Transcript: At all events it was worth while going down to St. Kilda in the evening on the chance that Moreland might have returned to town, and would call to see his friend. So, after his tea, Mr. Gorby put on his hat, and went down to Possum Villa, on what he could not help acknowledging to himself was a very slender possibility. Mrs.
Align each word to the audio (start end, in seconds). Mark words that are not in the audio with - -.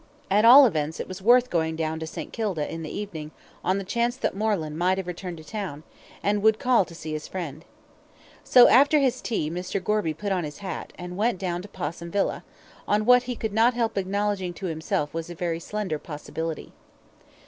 At 0.31 0.45
all 0.45 0.65
events 0.65 0.99
it 0.99 1.07
was 1.07 1.21
worth 1.21 1.43
while 1.45 1.59
going 1.61 1.75
down 1.75 1.99
to 1.99 2.07
St. 2.07 2.33
Kilda 2.33 2.67
in 2.67 2.81
the 2.81 2.89
evening 2.89 3.29
on 3.63 3.77
the 3.77 3.83
chance 3.83 4.15
that 4.17 4.35
Moreland 4.35 4.75
might 4.75 4.97
have 4.97 5.05
returned 5.05 5.37
to 5.37 5.43
town, 5.43 5.83
and 6.23 6.41
would 6.41 6.57
call 6.57 6.85
to 6.85 6.95
see 6.95 7.13
his 7.13 7.27
friend. 7.27 7.63
So, 8.43 8.67
after 8.67 8.97
his 8.97 9.21
tea, 9.21 9.51
Mr. 9.51 9.79
Gorby 9.83 10.15
put 10.15 10.31
on 10.31 10.43
his 10.43 10.57
hat, 10.57 10.91
and 10.97 11.17
went 11.17 11.37
down 11.37 11.61
to 11.61 11.67
Possum 11.67 12.09
Villa, 12.09 12.43
on 12.87 13.05
what 13.05 13.21
he 13.29 13.35
could 13.35 13.53
not 13.53 13.75
help 13.75 13.95
acknowledging 13.95 14.55
to 14.55 14.65
himself 14.65 15.13
was 15.13 15.29
a 15.29 15.35
very 15.35 15.59
slender 15.59 15.99
possibility. 15.99 16.71
Mrs. 17.19 17.33